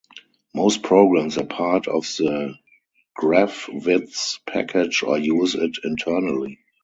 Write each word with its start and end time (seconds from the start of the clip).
Most 0.55 0.81
programs 0.81 1.37
are 1.37 1.45
part 1.45 1.87
of 1.87 2.05
the 2.17 2.55
Graphviz 3.15 4.39
package 4.47 5.03
or 5.03 5.19
use 5.19 5.53
it 5.53 5.77
internally. 5.83 6.57